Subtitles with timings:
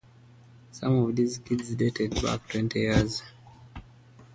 [0.71, 3.21] Some of these kits dated back twenty years.